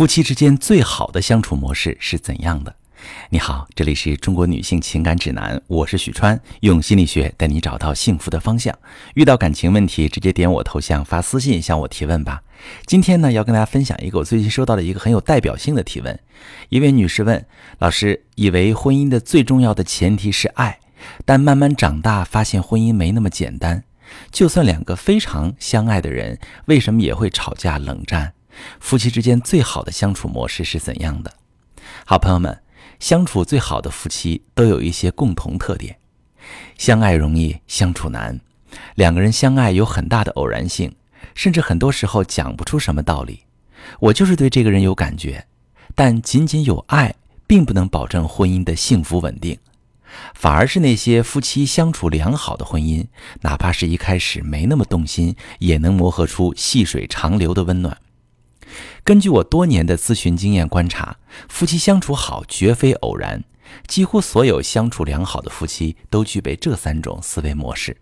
[0.00, 2.74] 夫妻之间最好的相处模式是怎样的？
[3.28, 8.74] 你好，这里是中国女性情感指南，我是许川，用心理学带你找到幸福的方向。
[9.12, 12.42] 遇到感情问题，直接点我头像发私信向我提问吧。
[12.86, 16.18] 今天呢，要跟大家分享一个我最近收到的一个很有代表性的提问。
[16.70, 17.44] 一位女士问
[17.78, 20.78] 老师：以为婚姻的最重要的前提是爱，
[21.26, 23.84] 但慢慢长大发现婚姻没那么简单。
[24.32, 28.32] 就算两个非常相爱的人，为什么也会吵架冷战？
[28.78, 31.32] 夫妻之间最好的相处模式是怎样的？
[32.04, 32.62] 好朋友们，
[32.98, 35.98] 相处最好的夫妻都有一些共同特点：
[36.78, 38.40] 相爱容易相处难。
[38.94, 40.94] 两个人相爱有很大的偶然性，
[41.34, 43.44] 甚至很多时候讲不出什么道理。
[43.98, 45.46] 我就是对这个人有感觉，
[45.94, 47.14] 但仅仅有爱
[47.46, 49.58] 并不能保证婚姻的幸福稳定。
[50.34, 53.06] 反而是那些夫妻相处良好的婚姻，
[53.42, 57.96] 哪怕是一开始没那么动心，也能磨合出细水长流的温暖。
[59.04, 61.16] 根据我多年的咨询经验观察，
[61.48, 63.44] 夫妻相处好绝非偶然。
[63.86, 67.96] 几乎所有相处良好的夫妻都具备这三种思维模式。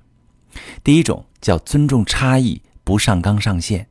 [0.82, 3.86] 第一种叫尊重差异，不上纲上线。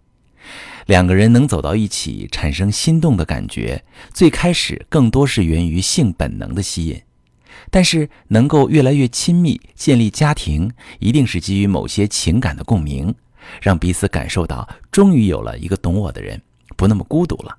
[0.87, 6.99] 两个人能走到一起，产生心动的感觉，最开始更多是源于性本能的吸引。
[7.69, 13.13] 但是能够越来越亲密，建立家庭，一定是基于某些情感的共鸣，
[13.61, 16.41] 让彼此感受到终于有了一个懂我的人。
[16.77, 17.57] 不那么孤独了，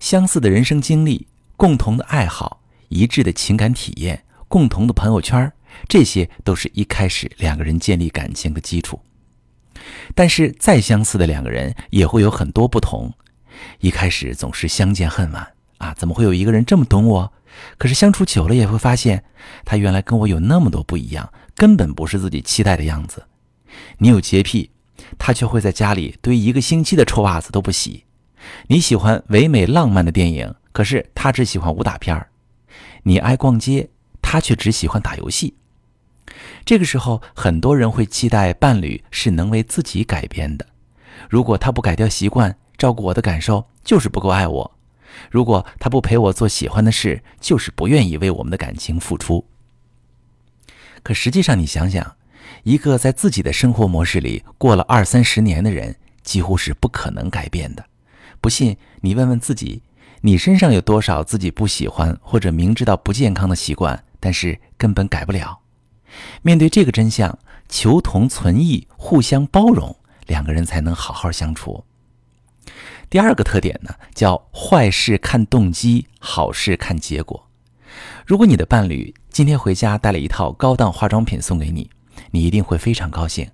[0.00, 5.52] 相似的人生经历、共同的爱好、一致的情感体验、共同的朋友圈，
[5.86, 9.00] 这些都是一开始两个人建立感情的基础。
[10.14, 13.12] 但是再相似的两个人也会有很多不同，
[13.80, 15.92] 一开始总是相见恨晚啊！
[15.94, 17.32] 怎么会有一个人这么懂我？
[17.76, 19.24] 可是相处久了也会发现，
[19.64, 23.26] 他原来跟我有那么多不一样，根本不是自己期待的样子。
[23.98, 24.70] 你有洁癖，
[25.18, 28.03] 他却会在家里堆一个星期的臭袜子都不洗。
[28.66, 32.26] 你喜欢唯美浪漫的电影，可是他只喜欢武打片儿；
[33.02, 33.88] 你爱逛街，
[34.22, 35.54] 他却只喜欢打游戏。
[36.64, 40.66] 这个时候，很多人会期待伴侣是能为自己改变的。
[41.28, 44.70] 如果他不改掉习惯，照顾我的感受，就是不够爱我；
[45.30, 49.46] 如果他不陪我做喜欢的事，就是不愿意为我们的感情付出。
[51.02, 52.16] 可实际上，你想想，
[52.62, 57.84] 一个在自己的生活模式里过了二三十年的人，几乎是不可能改变的。
[58.44, 59.80] 不信，你问问自己，
[60.20, 65.60] 你身上有多少自己不喜欢或者明知道不健康的习惯，但是根本改不了？
[66.42, 67.38] 面对这个真相，
[67.70, 69.96] 求同存异，互相包容，
[70.26, 71.86] 两个人才能好好相处。
[73.08, 77.48] 第二个特点呢，叫坏事看动机，好事看结果。
[78.26, 81.88] 如果你的伴侣今天回家带了一套高档化妆品送给你，
[82.32, 83.50] 你一定会非常高兴。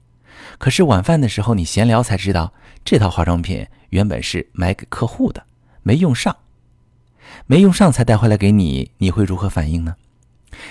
[0.58, 2.52] 可是晚饭的时候，你闲聊才知道，
[2.84, 3.64] 这套化妆品。
[3.90, 5.44] 原本是买给客户的，
[5.82, 6.36] 没用上，
[7.46, 9.94] 没用上才带回来给你，你会如何反应呢？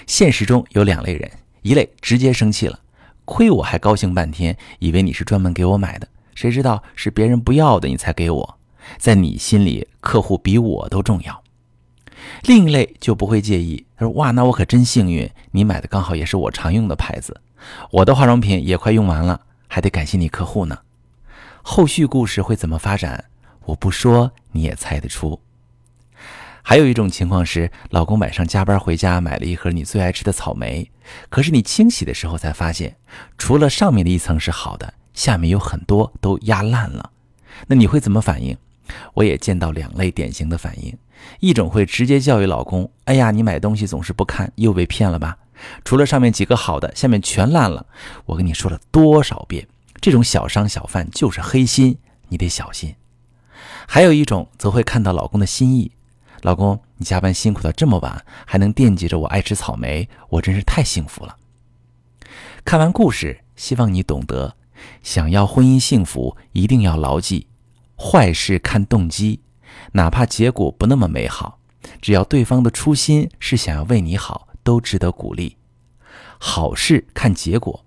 [0.05, 1.31] 现实中有两类人，
[1.61, 2.79] 一类直接生气了，
[3.25, 8.57] 亏我还高兴半天，以为你是专门给我买的，谁知道是别人不要的，你才给我，
[8.97, 11.43] 在你心里，客户比我都重要。
[12.43, 17.39] 另一类就不会介意，他说：“哇，那我可真幸运，你买的刚好也是我常用的牌子，
[17.91, 20.79] 我的化妆品也快用完了，还得感谢你客户呢。”
[21.71, 23.25] 后续故事会怎么发展？
[23.65, 25.39] 我不说你也猜得出。
[26.63, 30.89] 还有一种情况是，老公晚上加班回家买了一盒你最爱吃的草莓，
[31.29, 32.97] 可是你清洗的时候才发现，
[33.37, 37.11] 除了上面的一层是好的，下面有很多都压烂了。
[37.67, 38.57] 那你会怎么反应？
[39.13, 40.97] 我也见到两类典型的反应：
[41.39, 45.37] 一种会直接教育老公：“哎呀，你买东西总是不看，又被骗了吧？
[45.85, 47.85] 除了上面几个好的，下面全烂了。
[48.25, 49.67] 我跟你说了多少遍。”
[50.01, 51.97] 这种小商小贩就是黑心，
[52.29, 52.95] 你得小心。
[53.87, 55.91] 还有一种则会看到老公的心意，
[56.41, 61.35] 老公，你加班辛苦到这么晚，还能惦记着我爱吃草莓，我真是太幸福了。
[62.63, 64.55] 看完故事，希望你懂得，
[65.01, 67.47] 想要婚姻幸福，一定要牢记：
[67.97, 69.41] 坏事看动机，
[69.93, 71.59] 哪怕结果不那么美好，
[72.01, 75.57] 只要对方的初心是想要为你好，都值得鼓励；
[76.37, 77.83] 好事看结果。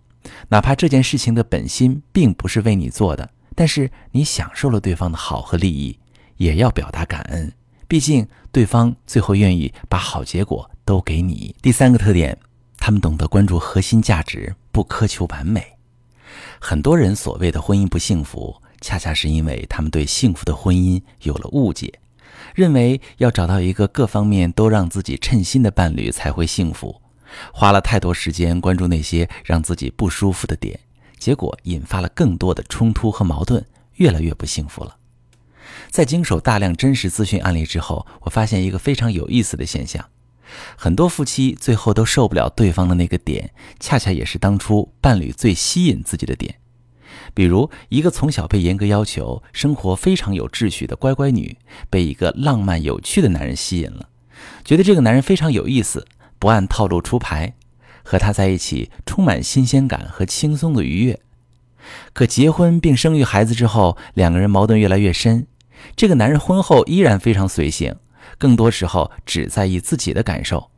[0.49, 5.99] 哪怕这件事情的本心并不是为你做的，但是你享受了对方的好和利益，
[6.37, 7.53] 也要表达感恩。
[7.89, 11.55] 毕竟对方最后愿意把好结果都给你。
[11.61, 12.39] 第三个特点，
[12.79, 15.63] 他们懂得关注核心价值，不苛求完美。
[16.59, 21.93] 很多人所谓的婚姻不幸福，恰恰是因为他们对幸福的婚姻有了误解，
[22.55, 27.02] 认为要找到一个各方面都让自己称心的伴侣才会幸福。
[27.53, 30.79] 花了太多时间关注那些让自己不舒服的点，
[31.19, 33.65] 结果引发了更多的冲突和矛盾，
[33.95, 34.97] 越来越不幸福了。
[35.91, 40.05] 在经手大量真实咨询案例之后，我发现一个非常有意思的现象：
[40.77, 46.57] 很多夫妻最后都受不了对方的那个点，恰恰也是当初伴侣最吸引自己的点。
[47.35, 51.57] 比如，一个从小被严格要求、生活非常有秩序的乖乖女，
[51.89, 54.09] 被一个浪漫有趣的男人吸引了，
[54.65, 56.07] 觉得这个男人非常有意思，
[56.43, 57.55] 不按套路出牌，
[58.03, 61.21] 和他在一起充满新鲜感和轻松的愉悦。
[62.13, 65.47] 可结婚并生育孩子之后，两个人矛盾越来越深。
[65.95, 67.95] 这个男人婚后依然非常随性，
[68.39, 70.69] 更多时候只在意自己的感受。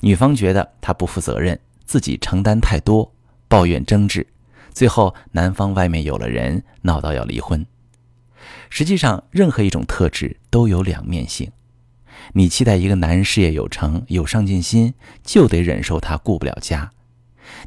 [0.00, 3.12] 女方觉得他不负责任，自己承担太多，
[3.48, 4.26] 抱怨争执。
[4.72, 7.66] 最后，男方外面有了人，闹到要离婚。
[8.70, 11.52] 实际上，任何一种特质都有两面性。
[12.34, 16.90] 你期待一个男人事业有成、有上进心，就得忍受他顾不了家；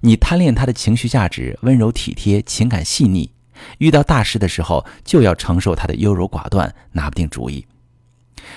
[0.02, 3.32] 你贪恋他的情绪价值、温柔体贴、情感细腻，
[3.80, 7.66] 遇到大事的时候就要承受他的优柔寡断、拿不定主意。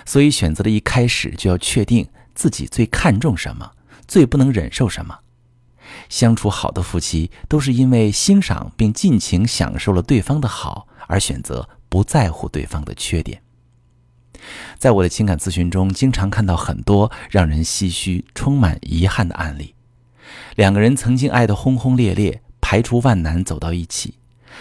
[0.04, 3.72] 所以，选择的一开始就要确定自己最看重什么，
[4.06, 5.18] 最不能忍受什么。
[6.08, 13.42] 相处好的夫妻，都是因为欣赏并尽情享受了对方的好，而选择不在乎对方的缺点。
[14.78, 19.74] 在我的情感咨询中，经常看到很多让人唏嘘、充满遗憾的案例。
[20.56, 24.14] 两个人曾经爱得轰轰烈烈，排除万难走到一起；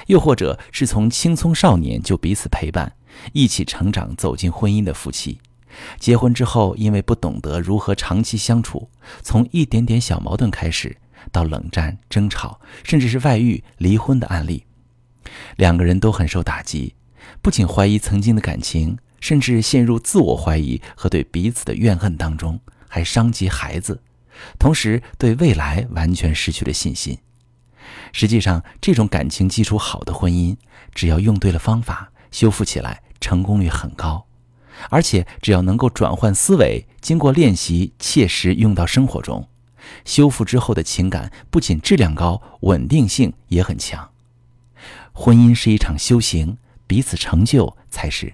[0.07, 2.94] 又或者是从青葱少年就彼此陪伴，
[3.33, 5.39] 一起成长走进婚姻的夫妻，
[6.00, 8.89] 结婚之后因为不懂得如何长期相处，
[9.21, 10.97] 从一点点小矛盾开始。
[11.29, 14.63] 到冷战、争吵，甚至是外遇、离婚的案例，
[15.57, 16.95] 两个人都很受打击，
[17.41, 24.02] 不仅怀疑曾经的感情，甚至陷入自我怀疑和对彼此的怨恨当中，还伤及孩子，
[24.60, 27.18] 同时对未来完全失去了信心。
[28.14, 30.56] 实际上，这种感情基础好的婚姻，
[30.94, 34.25] 只要用对了方法，修复起来成功率很高，
[34.90, 39.48] 而且只要能够转换思维，经过练习，切实用到生活中。
[40.04, 44.10] 修复之后的情感不仅质量高，稳定性也很强。
[45.13, 48.34] 婚姻是一场修行，彼此成就才是